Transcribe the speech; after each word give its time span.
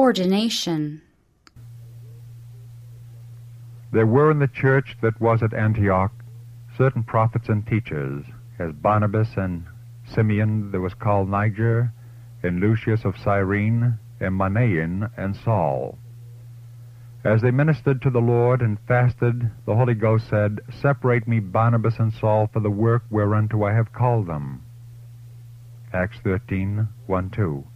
Ordination. 0.00 1.02
There 3.92 4.06
were 4.06 4.30
in 4.30 4.38
the 4.38 4.48
church 4.48 4.96
that 5.02 5.20
was 5.20 5.42
at 5.42 5.52
Antioch 5.52 6.10
certain 6.78 7.02
prophets 7.02 7.50
and 7.50 7.66
teachers, 7.66 8.24
as 8.58 8.72
Barnabas 8.72 9.28
and 9.36 9.66
Simeon 10.06 10.70
that 10.72 10.80
was 10.80 10.94
called 10.94 11.28
Niger, 11.28 11.92
and 12.42 12.60
Lucius 12.60 13.04
of 13.04 13.18
Cyrene, 13.18 13.98
and 14.18 14.40
Manaen, 14.40 15.10
and 15.18 15.36
Saul. 15.36 15.98
As 17.22 17.42
they 17.42 17.50
ministered 17.50 18.00
to 18.00 18.08
the 18.08 18.22
Lord 18.22 18.62
and 18.62 18.78
fasted, 18.88 19.50
the 19.66 19.76
Holy 19.76 19.92
Ghost 19.92 20.30
said, 20.30 20.60
Separate 20.80 21.28
me 21.28 21.40
Barnabas 21.40 21.98
and 21.98 22.14
Saul 22.14 22.48
for 22.50 22.60
the 22.60 22.70
work 22.70 23.02
whereunto 23.10 23.64
I 23.64 23.74
have 23.74 23.92
called 23.92 24.28
them. 24.28 24.62
Acts 25.92 26.16
13, 26.24 26.88
1, 27.06 27.30
2. 27.30 27.66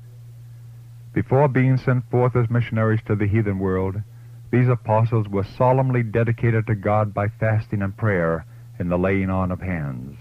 Before 1.14 1.46
being 1.46 1.76
sent 1.76 2.10
forth 2.10 2.34
as 2.34 2.50
missionaries 2.50 3.00
to 3.06 3.14
the 3.14 3.28
heathen 3.28 3.60
world, 3.60 4.02
these 4.50 4.66
apostles 4.66 5.28
were 5.28 5.44
solemnly 5.44 6.02
dedicated 6.02 6.66
to 6.66 6.74
God 6.74 7.14
by 7.14 7.28
fasting 7.28 7.82
and 7.82 7.96
prayer 7.96 8.44
and 8.80 8.90
the 8.90 8.98
laying 8.98 9.30
on 9.30 9.52
of 9.52 9.60
hands. 9.60 10.18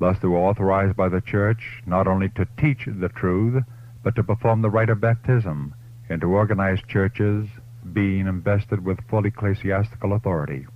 Thus 0.00 0.18
they 0.18 0.28
were 0.28 0.38
authorized 0.38 0.96
by 0.96 1.10
the 1.10 1.20
church 1.20 1.82
not 1.84 2.06
only 2.06 2.30
to 2.30 2.48
teach 2.58 2.86
the 2.86 3.10
truth, 3.10 3.62
but 4.02 4.16
to 4.16 4.24
perform 4.24 4.62
the 4.62 4.70
rite 4.70 4.88
of 4.88 5.02
baptism 5.02 5.74
and 6.08 6.18
to 6.22 6.28
organize 6.28 6.80
churches, 6.88 7.46
being 7.92 8.26
invested 8.26 8.82
with 8.82 9.06
full 9.08 9.26
ecclesiastical 9.26 10.14
authority. 10.14 10.66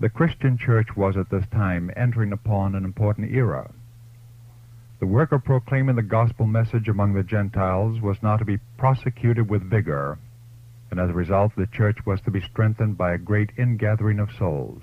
The 0.00 0.08
Christian 0.08 0.56
church 0.56 0.96
was 0.96 1.16
at 1.18 1.28
this 1.30 1.46
time 1.52 1.90
entering 1.94 2.32
upon 2.32 2.74
an 2.74 2.84
important 2.84 3.32
era. 3.32 3.70
The 5.04 5.10
work 5.10 5.32
of 5.32 5.44
proclaiming 5.44 5.96
the 5.96 6.02
gospel 6.02 6.46
message 6.46 6.88
among 6.88 7.12
the 7.12 7.22
Gentiles 7.22 8.00
was 8.00 8.22
now 8.22 8.38
to 8.38 8.44
be 8.46 8.56
prosecuted 8.78 9.50
with 9.50 9.68
vigor, 9.68 10.16
and 10.90 10.98
as 10.98 11.10
a 11.10 11.12
result 11.12 11.54
the 11.54 11.66
church 11.66 11.98
was 12.06 12.22
to 12.22 12.30
be 12.30 12.40
strengthened 12.40 12.96
by 12.96 13.12
a 13.12 13.18
great 13.18 13.50
ingathering 13.58 14.18
of 14.18 14.32
souls. 14.32 14.82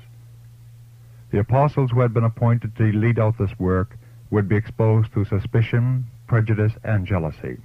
The 1.31 1.39
apostles 1.39 1.89
who 1.89 2.01
had 2.01 2.13
been 2.13 2.23
appointed 2.23 2.75
to 2.75 2.91
lead 2.91 3.17
out 3.17 3.39
this 3.39 3.57
work 3.57 3.97
would 4.29 4.47
be 4.47 4.55
exposed 4.55 5.11
to 5.13 5.25
suspicion, 5.25 6.05
prejudice, 6.27 6.73
and 6.83 7.07
jealousy. 7.07 7.57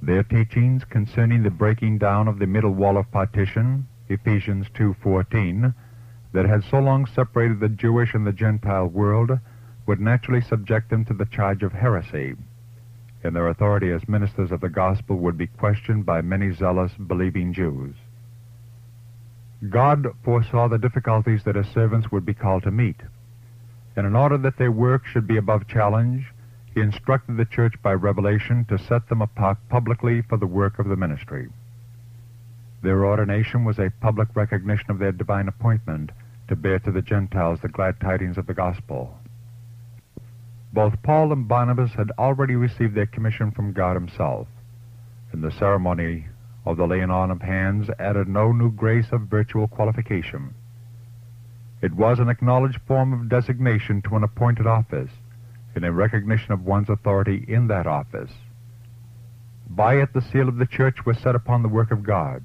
Their 0.00 0.22
teachings 0.22 0.86
concerning 0.86 1.42
the 1.42 1.50
breaking 1.50 1.98
down 1.98 2.26
of 2.26 2.38
the 2.38 2.46
middle 2.46 2.72
wall 2.72 2.96
of 2.96 3.10
partition, 3.10 3.86
Ephesians 4.08 4.70
2:14, 4.70 5.74
that 6.32 6.46
had 6.46 6.64
so 6.64 6.78
long 6.78 7.04
separated 7.04 7.60
the 7.60 7.68
Jewish 7.68 8.14
and 8.14 8.26
the 8.26 8.32
Gentile 8.32 8.86
world, 8.86 9.38
would 9.90 10.00
naturally 10.00 10.40
subject 10.40 10.88
them 10.88 11.04
to 11.04 11.12
the 11.12 11.24
charge 11.24 11.64
of 11.64 11.72
heresy, 11.72 12.36
and 13.24 13.34
their 13.34 13.48
authority 13.48 13.90
as 13.90 14.08
ministers 14.08 14.52
of 14.52 14.60
the 14.60 14.68
gospel 14.68 15.16
would 15.16 15.36
be 15.36 15.48
questioned 15.48 16.06
by 16.06 16.20
many 16.20 16.54
zealous, 16.54 16.92
believing 17.08 17.52
Jews. 17.52 17.96
God 19.68 20.06
foresaw 20.22 20.68
the 20.68 20.78
difficulties 20.78 21.42
that 21.42 21.56
his 21.56 21.66
servants 21.66 22.12
would 22.12 22.24
be 22.24 22.34
called 22.34 22.62
to 22.62 22.70
meet, 22.70 23.00
and 23.96 24.06
in 24.06 24.14
order 24.14 24.38
that 24.38 24.58
their 24.58 24.70
work 24.70 25.06
should 25.06 25.26
be 25.26 25.36
above 25.36 25.66
challenge, 25.66 26.24
he 26.72 26.80
instructed 26.80 27.36
the 27.36 27.44
church 27.44 27.74
by 27.82 27.92
revelation 27.92 28.64
to 28.66 28.78
set 28.78 29.08
them 29.08 29.20
apart 29.20 29.58
publicly 29.68 30.22
for 30.22 30.36
the 30.36 30.46
work 30.46 30.78
of 30.78 30.86
the 30.86 30.94
ministry. 30.94 31.48
Their 32.80 33.04
ordination 33.04 33.64
was 33.64 33.80
a 33.80 33.92
public 34.00 34.28
recognition 34.36 34.92
of 34.92 35.00
their 35.00 35.10
divine 35.10 35.48
appointment 35.48 36.12
to 36.46 36.54
bear 36.54 36.78
to 36.78 36.92
the 36.92 37.02
Gentiles 37.02 37.58
the 37.60 37.68
glad 37.68 37.98
tidings 37.98 38.38
of 38.38 38.46
the 38.46 38.54
gospel. 38.54 39.19
Both 40.72 41.02
Paul 41.02 41.32
and 41.32 41.48
Barnabas 41.48 41.92
had 41.92 42.12
already 42.18 42.54
received 42.54 42.94
their 42.94 43.06
commission 43.06 43.50
from 43.50 43.72
God 43.72 43.94
himself, 43.94 44.46
and 45.32 45.42
the 45.42 45.50
ceremony 45.50 46.26
of 46.64 46.76
the 46.76 46.86
laying 46.86 47.10
on 47.10 47.30
of 47.30 47.42
hands 47.42 47.90
added 47.98 48.28
no 48.28 48.52
new 48.52 48.70
grace 48.70 49.10
of 49.10 49.22
virtual 49.22 49.66
qualification. 49.66 50.54
It 51.82 51.94
was 51.94 52.18
an 52.18 52.28
acknowledged 52.28 52.80
form 52.86 53.12
of 53.12 53.28
designation 53.28 54.02
to 54.02 54.16
an 54.16 54.22
appointed 54.22 54.66
office, 54.66 55.10
in 55.74 55.84
a 55.84 55.92
recognition 55.92 56.52
of 56.52 56.64
one's 56.64 56.88
authority 56.88 57.44
in 57.48 57.68
that 57.68 57.86
office. 57.86 58.30
By 59.68 59.94
it 59.94 60.12
the 60.12 60.20
seal 60.20 60.48
of 60.48 60.56
the 60.56 60.66
church 60.66 61.06
was 61.06 61.18
set 61.18 61.34
upon 61.34 61.62
the 61.62 61.68
work 61.68 61.90
of 61.90 62.02
God. 62.02 62.44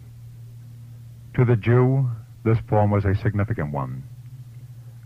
To 1.35 1.44
the 1.44 1.55
Jew, 1.55 2.09
this 2.44 2.59
form 2.69 2.91
was 2.91 3.03
a 3.03 3.16
significant 3.16 3.71
one. 3.71 4.03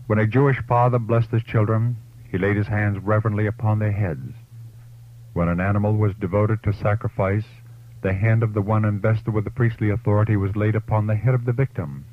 When 0.06 0.18
a 0.18 0.26
Jewish 0.26 0.58
father 0.68 0.98
blessed 0.98 1.30
his 1.30 1.42
children, 1.42 1.96
he 2.30 2.38
laid 2.38 2.56
his 2.56 2.68
hands 2.68 2.98
reverently 3.02 3.46
upon 3.46 3.78
their 3.78 3.92
heads. 3.92 4.34
When 5.32 5.48
an 5.48 5.60
animal 5.60 5.96
was 5.96 6.14
devoted 6.20 6.62
to 6.62 6.72
sacrifice, 6.72 7.46
the 8.02 8.12
hand 8.12 8.42
of 8.42 8.54
the 8.54 8.62
one 8.62 8.84
invested 8.84 9.34
with 9.34 9.44
the 9.44 9.50
priestly 9.50 9.90
authority 9.90 10.36
was 10.36 10.56
laid 10.56 10.74
upon 10.74 11.06
the 11.06 11.16
head 11.16 11.34
of 11.34 11.44
the 11.44 11.52
victim. 11.52 12.04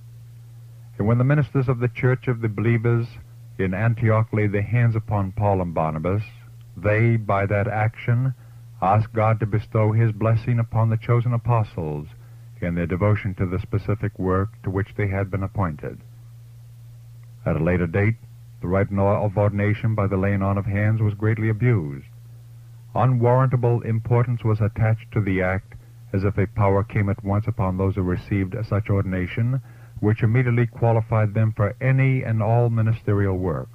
And 0.98 1.08
when 1.08 1.18
the 1.18 1.24
ministers 1.24 1.70
of 1.70 1.80
the 1.80 1.88
church 1.88 2.28
of 2.28 2.42
the 2.42 2.50
believers 2.50 3.08
in 3.58 3.74
Antioch 3.74 4.28
laid 4.34 4.52
their 4.52 4.62
hands 4.62 4.96
upon 4.96 5.32
Paul 5.32 5.62
and 5.62 5.74
Barnabas, 5.74 6.24
they, 6.76 7.16
by 7.16 7.46
that 7.46 7.68
action, 7.68 8.34
asked 8.82 9.14
God 9.14 9.40
to 9.40 9.46
bestow 9.46 9.92
his 9.92 10.12
blessing 10.12 10.60
upon 10.60 10.90
the 10.90 10.98
chosen 10.98 11.34
apostles 11.34 12.08
in 12.62 12.76
their 12.76 12.88
devotion 12.88 13.34
to 13.36 13.46
the 13.46 13.60
specific 13.60 14.18
work 14.20 14.50
to 14.64 14.70
which 14.70 14.96
they 14.96 15.08
had 15.08 15.32
been 15.32 15.44
appointed. 15.44 16.00
At 17.46 17.56
a 17.56 17.64
later 17.64 17.88
date, 17.88 18.16
the 18.62 18.68
rite 18.68 18.92
of 18.92 19.38
ordination 19.38 19.96
by 19.96 20.08
the 20.08 20.18
laying 20.18 20.42
on 20.42 20.58
of 20.58 20.66
hands 20.66 21.02
was 21.02 21.14
greatly 21.14 21.50
abused. 21.50 22.08
Unwarrantable 22.96 23.82
importance 23.82 24.44
was 24.44 24.60
attached 24.60 25.12
to 25.12 25.22
the 25.22 25.42
act 25.42 25.76
as 26.14 26.24
if 26.24 26.38
a 26.38 26.48
power 26.48 26.84
came 26.84 27.10
at 27.10 27.24
once 27.24 27.46
upon 27.48 27.78
those 27.78 27.96
who 27.96 28.02
received 28.02 28.56
such 28.68 28.90
ordination 28.90 29.62
which 30.00 30.24
immediately 30.24 30.66
qualified 30.66 31.34
them 31.34 31.52
for 31.56 31.76
any 31.82 32.24
and 32.24 32.42
all 32.42 32.70
ministerial 32.70 33.38
work. 33.38 33.70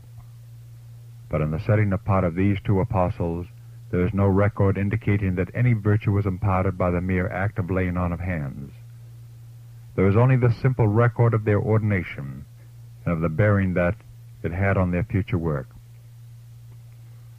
But 1.29 1.41
in 1.41 1.51
the 1.51 1.61
setting 1.61 1.93
apart 1.93 2.25
of 2.25 2.35
these 2.35 2.59
two 2.65 2.81
apostles, 2.81 3.47
there 3.91 4.07
is 4.07 4.15
no 4.15 4.27
record 4.27 4.79
indicating 4.79 5.35
that 5.37 5.51
any 5.55 5.73
virtue 5.73 6.13
was 6.13 6.27
imparted 6.27 6.79
by 6.79 6.91
the 6.91 7.01
mere 7.01 7.29
act 7.29 7.59
of 7.59 7.71
laying 7.71 7.97
on 7.97 8.13
of 8.13 8.21
hands. 8.21 8.73
There 9.95 10.09
is 10.09 10.17
only 10.17 10.37
the 10.37 10.55
simple 10.63 10.89
record 10.89 11.35
of 11.35 11.45
their 11.45 11.61
ordination 11.61 12.47
and 13.05 13.15
of 13.15 13.21
the 13.21 13.29
bearing 13.29 13.75
that 13.75 13.97
it 14.45 14.53
had 14.53 14.77
on 14.77 14.91
their 14.91 15.05
future 15.05 15.39
work. 15.39 15.69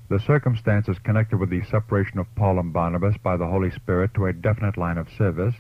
The 0.10 0.20
circumstances 0.20 0.98
connected 1.04 1.38
with 1.38 1.50
the 1.50 1.64
separation 1.64 2.20
of 2.20 2.36
Paul 2.36 2.60
and 2.60 2.72
Barnabas 2.72 3.16
by 3.24 3.38
the 3.38 3.48
Holy 3.48 3.72
Spirit 3.72 4.14
to 4.14 4.28
a 4.28 4.34
definite 4.34 4.78
line 4.78 4.98
of 4.98 5.08
service 5.18 5.56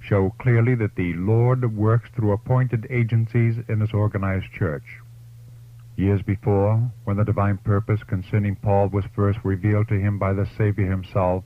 show 0.00 0.32
clearly 0.38 0.74
that 0.76 0.94
the 0.94 1.12
Lord 1.14 1.76
works 1.76 2.08
through 2.14 2.32
appointed 2.32 2.86
agencies 2.90 3.56
in 3.68 3.80
his 3.80 3.92
organized 3.92 4.52
church. 4.52 4.84
Years 5.96 6.22
before, 6.22 6.90
when 7.04 7.16
the 7.16 7.24
divine 7.24 7.58
purpose 7.58 8.02
concerning 8.04 8.54
Paul 8.56 8.88
was 8.88 9.04
first 9.14 9.40
revealed 9.42 9.88
to 9.88 9.98
him 9.98 10.18
by 10.18 10.32
the 10.32 10.46
Savior 10.56 10.88
himself, 10.88 11.44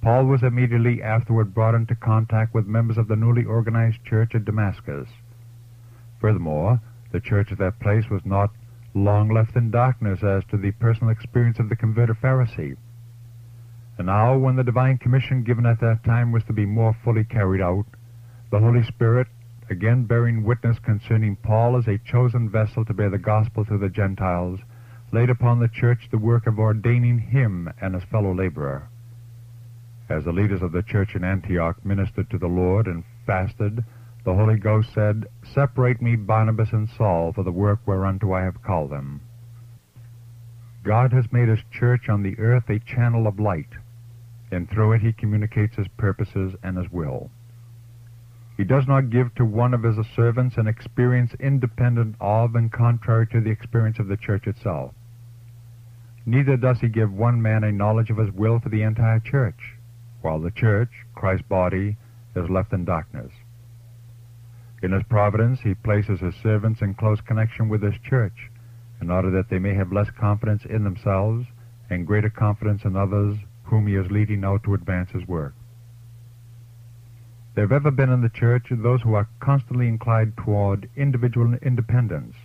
Paul 0.00 0.26
was 0.26 0.44
immediately 0.44 1.02
afterward 1.02 1.52
brought 1.52 1.74
into 1.74 1.96
contact 1.96 2.54
with 2.54 2.66
members 2.66 2.96
of 2.96 3.08
the 3.08 3.16
newly 3.16 3.44
organized 3.44 4.04
church 4.04 4.34
at 4.34 4.44
Damascus. 4.44 5.08
Furthermore, 6.20 6.80
the 7.10 7.20
church 7.20 7.50
at 7.50 7.58
that 7.58 7.80
place 7.80 8.08
was 8.08 8.24
not 8.24 8.50
long 8.98 9.28
left 9.28 9.56
in 9.56 9.70
darkness 9.70 10.22
as 10.22 10.42
to 10.50 10.56
the 10.56 10.72
personal 10.72 11.10
experience 11.10 11.58
of 11.58 11.68
the 11.68 11.76
converted 11.76 12.16
Pharisee. 12.22 12.76
And 13.96 14.06
now, 14.06 14.36
when 14.38 14.56
the 14.56 14.64
divine 14.64 14.98
commission 14.98 15.42
given 15.42 15.66
at 15.66 15.80
that 15.80 16.04
time 16.04 16.30
was 16.30 16.44
to 16.44 16.52
be 16.52 16.66
more 16.66 16.96
fully 17.04 17.24
carried 17.24 17.60
out, 17.60 17.86
the 18.50 18.60
Holy 18.60 18.82
Spirit, 18.84 19.26
again 19.68 20.04
bearing 20.04 20.44
witness 20.44 20.78
concerning 20.78 21.36
Paul 21.36 21.76
as 21.76 21.88
a 21.88 21.98
chosen 21.98 22.48
vessel 22.48 22.84
to 22.84 22.94
bear 22.94 23.10
the 23.10 23.18
gospel 23.18 23.64
to 23.64 23.76
the 23.76 23.88
Gentiles, 23.88 24.60
laid 25.12 25.30
upon 25.30 25.58
the 25.58 25.68
church 25.68 26.08
the 26.10 26.18
work 26.18 26.46
of 26.46 26.58
ordaining 26.58 27.18
him 27.18 27.68
and 27.80 27.94
his 27.94 28.04
fellow 28.04 28.34
laborer. 28.34 28.88
As 30.08 30.24
the 30.24 30.32
leaders 30.32 30.62
of 30.62 30.72
the 30.72 30.82
church 30.82 31.14
in 31.14 31.24
Antioch 31.24 31.84
ministered 31.84 32.30
to 32.30 32.38
the 32.38 32.46
Lord 32.46 32.86
and 32.86 33.04
fasted, 33.26 33.84
the 34.28 34.34
Holy 34.34 34.58
Ghost 34.58 34.90
said, 34.92 35.26
Separate 35.54 36.02
me 36.02 36.14
Barnabas 36.14 36.68
and 36.72 36.86
Saul 36.98 37.32
for 37.32 37.42
the 37.42 37.50
work 37.50 37.80
whereunto 37.86 38.34
I 38.34 38.42
have 38.42 38.62
called 38.62 38.90
them. 38.90 39.22
God 40.84 41.14
has 41.14 41.32
made 41.32 41.48
his 41.48 41.60
church 41.72 42.10
on 42.10 42.22
the 42.22 42.38
earth 42.38 42.68
a 42.68 42.78
channel 42.78 43.26
of 43.26 43.40
light, 43.40 43.70
and 44.50 44.68
through 44.68 44.92
it 44.92 45.00
he 45.00 45.14
communicates 45.14 45.76
his 45.76 45.88
purposes 45.96 46.52
and 46.62 46.76
his 46.76 46.92
will. 46.92 47.30
He 48.58 48.64
does 48.64 48.86
not 48.86 49.08
give 49.08 49.34
to 49.36 49.46
one 49.46 49.72
of 49.72 49.82
his 49.82 49.96
servants 50.14 50.58
an 50.58 50.66
experience 50.66 51.32
independent 51.40 52.16
of 52.20 52.54
and 52.54 52.70
contrary 52.70 53.26
to 53.28 53.40
the 53.40 53.50
experience 53.50 53.98
of 53.98 54.08
the 54.08 54.18
church 54.18 54.46
itself. 54.46 54.92
Neither 56.26 56.58
does 56.58 56.80
he 56.80 56.88
give 56.88 57.10
one 57.10 57.40
man 57.40 57.64
a 57.64 57.72
knowledge 57.72 58.10
of 58.10 58.18
his 58.18 58.30
will 58.30 58.60
for 58.60 58.68
the 58.68 58.82
entire 58.82 59.20
church, 59.20 59.78
while 60.20 60.38
the 60.38 60.50
church, 60.50 60.90
Christ's 61.14 61.48
body, 61.48 61.96
is 62.36 62.50
left 62.50 62.74
in 62.74 62.84
darkness. 62.84 63.32
In 64.80 64.92
his 64.92 65.02
providence, 65.04 65.60
he 65.60 65.74
places 65.74 66.20
his 66.20 66.36
servants 66.36 66.82
in 66.82 66.94
close 66.94 67.20
connection 67.20 67.68
with 67.68 67.82
his 67.82 67.98
church, 68.08 68.50
in 69.00 69.10
order 69.10 69.30
that 69.30 69.48
they 69.50 69.58
may 69.58 69.74
have 69.74 69.92
less 69.92 70.10
confidence 70.10 70.64
in 70.64 70.84
themselves 70.84 71.46
and 71.90 72.06
greater 72.06 72.30
confidence 72.30 72.84
in 72.84 72.94
others 72.94 73.38
whom 73.64 73.88
he 73.88 73.96
is 73.96 74.10
leading 74.10 74.44
out 74.44 74.62
to 74.62 74.74
advance 74.74 75.10
his 75.10 75.26
work. 75.26 75.54
There 77.54 77.64
have 77.64 77.72
ever 77.72 77.90
been 77.90 78.10
in 78.10 78.20
the 78.20 78.28
church 78.28 78.68
those 78.70 79.02
who 79.02 79.14
are 79.14 79.28
constantly 79.40 79.88
inclined 79.88 80.36
toward 80.36 80.88
individual 80.96 81.54
independence. 81.54 82.36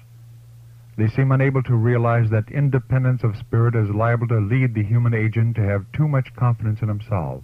They 0.98 1.08
seem 1.08 1.32
unable 1.32 1.62
to 1.64 1.76
realize 1.76 2.32
that 2.32 2.50
independence 2.50 3.24
of 3.24 3.38
spirit 3.38 3.76
is 3.76 3.90
liable 3.90 4.28
to 4.30 4.40
lead 4.40 4.74
the 4.74 4.84
human 4.84 5.14
agent 5.14 5.56
to 5.58 5.64
have 5.64 5.92
too 5.92 6.08
much 6.08 6.36
confidence 6.36 6.82
in 6.82 6.88
himself 6.88 7.44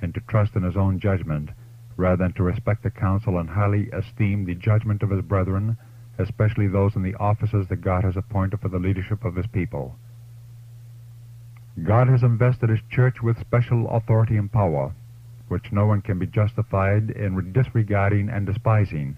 and 0.00 0.14
to 0.14 0.20
trust 0.20 0.56
in 0.56 0.62
his 0.62 0.76
own 0.76 0.98
judgment 0.98 1.50
rather 1.96 2.16
than 2.16 2.32
to 2.34 2.42
respect 2.42 2.82
the 2.82 2.90
counsel 2.90 3.38
and 3.38 3.50
highly 3.50 3.88
esteem 3.90 4.44
the 4.44 4.54
judgment 4.54 5.02
of 5.02 5.10
his 5.10 5.22
brethren, 5.22 5.76
especially 6.18 6.68
those 6.68 6.94
in 6.96 7.02
the 7.02 7.14
offices 7.16 7.66
that 7.68 7.80
God 7.80 8.04
has 8.04 8.16
appointed 8.16 8.60
for 8.60 8.68
the 8.68 8.78
leadership 8.78 9.24
of 9.24 9.36
his 9.36 9.46
people. 9.48 9.96
God 11.82 12.08
has 12.08 12.22
invested 12.22 12.70
his 12.70 12.80
church 12.88 13.16
with 13.22 13.40
special 13.40 13.88
authority 13.90 14.36
and 14.36 14.50
power, 14.50 14.94
which 15.48 15.72
no 15.72 15.86
one 15.86 16.02
can 16.02 16.18
be 16.18 16.26
justified 16.26 17.10
in 17.10 17.52
disregarding 17.52 18.28
and 18.28 18.46
despising, 18.46 19.16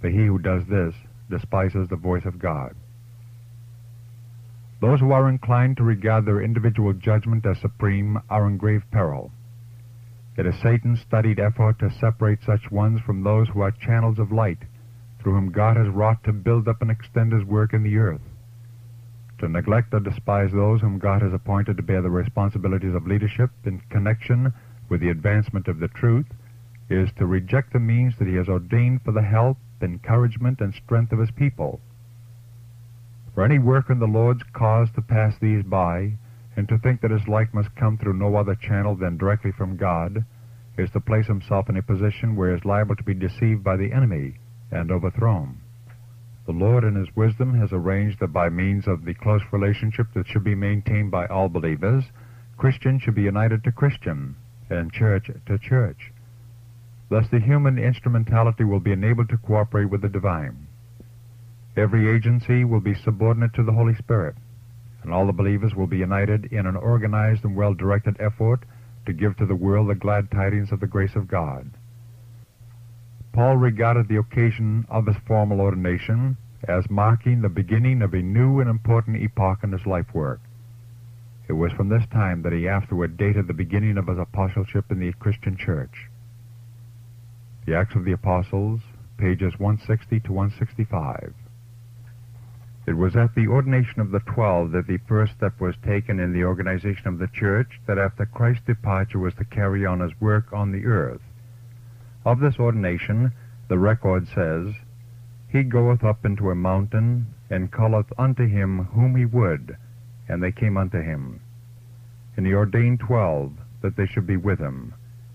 for 0.00 0.08
he 0.08 0.26
who 0.26 0.38
does 0.38 0.62
this 0.66 0.94
despises 1.30 1.88
the 1.88 1.96
voice 1.96 2.24
of 2.24 2.38
God. 2.38 2.74
Those 4.80 5.00
who 5.00 5.12
are 5.12 5.28
inclined 5.28 5.76
to 5.78 5.82
regard 5.82 6.24
their 6.24 6.40
individual 6.40 6.92
judgment 6.92 7.44
as 7.44 7.58
supreme 7.58 8.18
are 8.30 8.46
in 8.46 8.56
grave 8.56 8.84
peril. 8.90 9.32
It 10.38 10.46
is 10.46 10.54
Satan's 10.60 11.00
studied 11.00 11.40
effort 11.40 11.80
to 11.80 11.90
separate 11.90 12.44
such 12.44 12.70
ones 12.70 13.00
from 13.00 13.24
those 13.24 13.48
who 13.48 13.60
are 13.60 13.72
channels 13.72 14.20
of 14.20 14.30
light, 14.30 14.58
through 15.18 15.32
whom 15.32 15.50
God 15.50 15.76
has 15.76 15.88
wrought 15.88 16.22
to 16.22 16.32
build 16.32 16.68
up 16.68 16.80
and 16.80 16.92
extend 16.92 17.32
his 17.32 17.42
work 17.42 17.74
in 17.74 17.82
the 17.82 17.96
earth. 17.98 18.20
To 19.40 19.48
neglect 19.48 19.92
or 19.92 19.98
despise 19.98 20.52
those 20.52 20.80
whom 20.80 21.00
God 21.00 21.22
has 21.22 21.32
appointed 21.32 21.76
to 21.76 21.82
bear 21.82 22.02
the 22.02 22.10
responsibilities 22.10 22.94
of 22.94 23.04
leadership 23.04 23.50
in 23.64 23.80
connection 23.90 24.52
with 24.88 25.00
the 25.00 25.10
advancement 25.10 25.66
of 25.66 25.80
the 25.80 25.88
truth 25.88 26.26
is 26.88 27.10
to 27.18 27.26
reject 27.26 27.72
the 27.72 27.80
means 27.80 28.16
that 28.18 28.28
he 28.28 28.36
has 28.36 28.48
ordained 28.48 29.02
for 29.02 29.10
the 29.10 29.22
help, 29.22 29.56
encouragement, 29.82 30.60
and 30.60 30.72
strength 30.72 31.10
of 31.10 31.18
his 31.18 31.32
people. 31.32 31.80
For 33.34 33.42
any 33.42 33.58
work 33.58 33.90
in 33.90 33.98
the 33.98 34.06
Lord's 34.06 34.44
cause 34.52 34.88
to 34.94 35.02
pass 35.02 35.36
these 35.40 35.64
by, 35.64 36.12
and 36.58 36.68
to 36.68 36.76
think 36.78 37.00
that 37.00 37.12
his 37.12 37.28
light 37.28 37.54
must 37.54 37.72
come 37.76 37.96
through 37.96 38.14
no 38.14 38.34
other 38.34 38.56
channel 38.56 38.96
than 38.96 39.16
directly 39.16 39.52
from 39.52 39.76
God, 39.76 40.24
is 40.76 40.90
to 40.90 40.98
place 40.98 41.28
himself 41.28 41.68
in 41.68 41.76
a 41.76 41.82
position 41.82 42.34
where 42.34 42.50
he 42.50 42.56
is 42.56 42.64
liable 42.64 42.96
to 42.96 43.04
be 43.04 43.14
deceived 43.14 43.62
by 43.62 43.76
the 43.76 43.92
enemy 43.92 44.34
and 44.72 44.90
overthrown. 44.90 45.60
The 46.46 46.52
Lord 46.52 46.82
in 46.82 46.96
his 46.96 47.14
wisdom 47.14 47.56
has 47.60 47.68
arranged 47.72 48.18
that 48.18 48.32
by 48.32 48.48
means 48.48 48.88
of 48.88 49.04
the 49.04 49.14
close 49.14 49.42
relationship 49.52 50.08
that 50.14 50.26
should 50.26 50.42
be 50.42 50.56
maintained 50.56 51.12
by 51.12 51.26
all 51.26 51.48
believers, 51.48 52.02
Christian 52.56 52.98
should 52.98 53.14
be 53.14 53.22
united 53.22 53.62
to 53.62 53.70
Christian, 53.70 54.34
and 54.68 54.92
church 54.92 55.30
to 55.46 55.58
church. 55.58 56.10
Thus 57.08 57.26
the 57.30 57.38
human 57.38 57.78
instrumentality 57.78 58.64
will 58.64 58.80
be 58.80 58.90
enabled 58.90 59.28
to 59.28 59.36
cooperate 59.36 59.90
with 59.90 60.02
the 60.02 60.08
divine. 60.08 60.66
Every 61.76 62.10
agency 62.12 62.64
will 62.64 62.80
be 62.80 62.94
subordinate 62.94 63.54
to 63.54 63.62
the 63.62 63.72
Holy 63.72 63.94
Spirit, 63.94 64.34
and 65.08 65.14
all 65.14 65.24
the 65.24 65.32
believers 65.32 65.74
will 65.74 65.86
be 65.86 65.96
united 65.96 66.52
in 66.52 66.66
an 66.66 66.76
organized 66.76 67.42
and 67.42 67.56
well-directed 67.56 68.14
effort 68.20 68.60
to 69.06 69.12
give 69.14 69.34
to 69.38 69.46
the 69.46 69.54
world 69.54 69.88
the 69.88 69.94
glad 69.94 70.30
tidings 70.30 70.70
of 70.70 70.80
the 70.80 70.86
grace 70.86 71.16
of 71.16 71.26
God. 71.26 71.70
Paul 73.32 73.56
regarded 73.56 74.08
the 74.08 74.18
occasion 74.18 74.84
of 74.90 75.06
his 75.06 75.16
formal 75.26 75.62
ordination 75.62 76.36
as 76.68 76.90
marking 76.90 77.40
the 77.40 77.48
beginning 77.48 78.02
of 78.02 78.12
a 78.12 78.20
new 78.20 78.60
and 78.60 78.68
important 78.68 79.22
epoch 79.22 79.60
in 79.62 79.72
his 79.72 79.86
life 79.86 80.12
work. 80.12 80.40
It 81.48 81.54
was 81.54 81.72
from 81.72 81.88
this 81.88 82.04
time 82.12 82.42
that 82.42 82.52
he 82.52 82.68
afterward 82.68 83.16
dated 83.16 83.46
the 83.46 83.54
beginning 83.54 83.96
of 83.96 84.08
his 84.08 84.18
apostleship 84.18 84.90
in 84.90 85.00
the 85.00 85.14
Christian 85.14 85.56
church. 85.56 86.10
The 87.64 87.74
Acts 87.74 87.94
of 87.94 88.04
the 88.04 88.12
Apostles, 88.12 88.80
pages 89.16 89.58
160 89.58 90.20
to 90.20 90.32
165. 90.34 91.32
It 92.88 92.96
was 92.96 93.16
at 93.16 93.34
the 93.34 93.48
ordination 93.48 94.00
of 94.00 94.12
the 94.12 94.20
twelve 94.20 94.70
that 94.70 94.86
the 94.86 94.96
first 95.06 95.34
step 95.34 95.60
was 95.60 95.76
taken 95.84 96.18
in 96.18 96.32
the 96.32 96.44
organization 96.44 97.06
of 97.06 97.18
the 97.18 97.28
church 97.28 97.78
that 97.86 97.98
after 97.98 98.24
Christ's 98.24 98.64
departure 98.64 99.18
was 99.18 99.34
to 99.34 99.44
carry 99.44 99.84
on 99.84 100.00
his 100.00 100.18
work 100.22 100.54
on 100.54 100.72
the 100.72 100.86
earth. 100.86 101.20
Of 102.24 102.40
this 102.40 102.58
ordination, 102.58 103.34
the 103.68 103.78
record 103.78 104.26
says, 104.28 104.72
He 105.50 105.64
goeth 105.64 106.02
up 106.02 106.24
into 106.24 106.48
a 106.48 106.54
mountain, 106.54 107.34
and 107.50 107.70
calleth 107.70 108.10
unto 108.16 108.46
him 108.46 108.84
whom 108.94 109.16
he 109.16 109.26
would, 109.26 109.76
and 110.26 110.42
they 110.42 110.50
came 110.50 110.78
unto 110.78 111.02
him. 111.02 111.42
And 112.38 112.46
he 112.46 112.54
ordained 112.54 113.00
twelve, 113.00 113.52
that 113.82 113.96
they 113.96 114.06
should 114.06 114.26
be 114.26 114.38
with 114.38 114.60
him, 114.60 114.94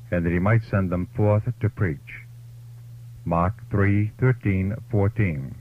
and 0.10 0.26
that 0.26 0.34
he 0.34 0.40
might 0.40 0.64
send 0.64 0.90
them 0.90 1.06
forth 1.16 1.44
to 1.60 1.70
preach. 1.70 2.26
Mark 3.26 3.70
3, 3.70 4.12
13, 4.20 4.76
14. 4.90 5.56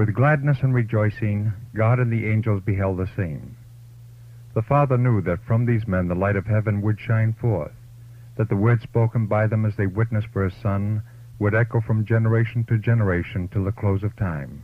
With 0.00 0.14
gladness 0.14 0.62
and 0.62 0.72
rejoicing, 0.72 1.52
God 1.74 1.98
and 1.98 2.10
the 2.10 2.26
angels 2.26 2.62
beheld 2.62 2.96
the 2.96 3.06
scene. 3.06 3.54
The 4.54 4.62
Father 4.62 4.96
knew 4.96 5.20
that 5.20 5.44
from 5.44 5.66
these 5.66 5.86
men 5.86 6.08
the 6.08 6.14
light 6.14 6.36
of 6.36 6.46
heaven 6.46 6.80
would 6.80 6.98
shine 6.98 7.34
forth, 7.34 7.74
that 8.36 8.48
the 8.48 8.56
words 8.56 8.82
spoken 8.82 9.26
by 9.26 9.46
them 9.46 9.66
as 9.66 9.76
they 9.76 9.86
witnessed 9.86 10.28
for 10.28 10.42
his 10.44 10.54
Son 10.54 11.02
would 11.38 11.54
echo 11.54 11.82
from 11.82 12.06
generation 12.06 12.64
to 12.64 12.78
generation 12.78 13.46
till 13.48 13.62
the 13.62 13.72
close 13.72 14.02
of 14.02 14.16
time. 14.16 14.62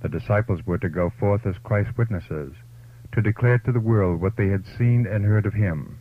The 0.00 0.08
disciples 0.08 0.64
were 0.64 0.78
to 0.78 0.88
go 0.88 1.10
forth 1.10 1.44
as 1.44 1.58
Christ's 1.58 1.98
witnesses, 1.98 2.54
to 3.12 3.20
declare 3.20 3.58
to 3.58 3.70
the 3.70 3.80
world 3.80 4.22
what 4.22 4.38
they 4.38 4.48
had 4.48 4.64
seen 4.64 5.06
and 5.06 5.26
heard 5.26 5.44
of 5.44 5.52
him. 5.52 5.98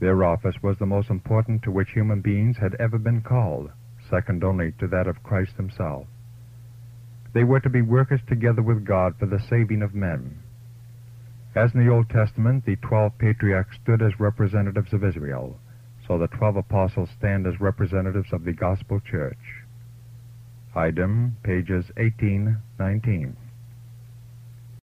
Their 0.00 0.24
office 0.24 0.62
was 0.62 0.78
the 0.78 0.86
most 0.86 1.10
important 1.10 1.64
to 1.64 1.70
which 1.70 1.90
human 1.90 2.22
beings 2.22 2.56
had 2.56 2.76
ever 2.76 2.96
been 2.96 3.20
called, 3.20 3.72
second 4.08 4.42
only 4.42 4.72
to 4.78 4.86
that 4.86 5.06
of 5.06 5.22
Christ 5.22 5.58
himself. 5.58 6.06
They 7.36 7.44
were 7.44 7.60
to 7.60 7.68
be 7.68 7.82
workers 7.82 8.22
together 8.26 8.62
with 8.62 8.86
God 8.86 9.18
for 9.18 9.26
the 9.26 9.38
saving 9.38 9.82
of 9.82 9.94
men. 9.94 10.38
As 11.54 11.74
in 11.74 11.84
the 11.84 11.92
Old 11.92 12.08
Testament, 12.08 12.64
the 12.64 12.76
twelve 12.76 13.18
patriarchs 13.18 13.76
stood 13.76 14.00
as 14.00 14.18
representatives 14.18 14.94
of 14.94 15.04
Israel, 15.04 15.60
so 16.06 16.16
the 16.16 16.28
twelve 16.28 16.56
apostles 16.56 17.10
stand 17.18 17.46
as 17.46 17.60
representatives 17.60 18.32
of 18.32 18.44
the 18.44 18.54
gospel 18.54 19.00
church. 19.00 19.36
Item, 20.74 21.36
pages 21.42 21.84
18, 21.98 22.56
19. 22.78 23.36